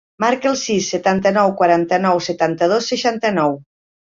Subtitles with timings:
[0.23, 3.55] Marca el sis, setanta-nou, quaranta-nou, setanta-dos, seixanta-nou.